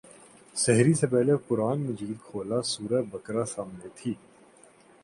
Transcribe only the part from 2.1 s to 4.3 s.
کھولا سورہ بقرہ سامنے تھی۔